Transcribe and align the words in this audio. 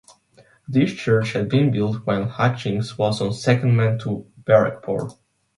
This 0.67 0.93
church 0.93 1.33
had 1.33 1.47
been 1.47 1.69
built 1.69 2.07
while 2.07 2.25
Hutchings 2.27 2.97
was 2.97 3.21
on 3.21 3.29
secondment 3.33 4.01
to 4.01 4.25
Barrackpore. 4.45 5.11